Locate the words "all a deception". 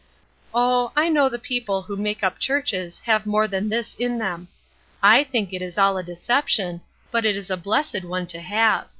5.77-6.81